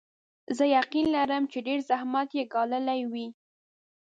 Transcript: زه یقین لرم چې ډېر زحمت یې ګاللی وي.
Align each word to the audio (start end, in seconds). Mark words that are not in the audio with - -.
زه 0.57 0.63
یقین 0.77 1.07
لرم 1.15 1.43
چې 1.51 1.57
ډېر 1.67 1.79
زحمت 1.89 2.29
یې 2.37 2.43
ګاللی 2.53 3.01
وي. 3.11 3.27